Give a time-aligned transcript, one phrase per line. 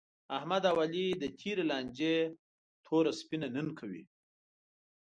[0.37, 2.15] احمد او علي د تېرې لانجې
[2.85, 4.03] توره سپینه نن کوي.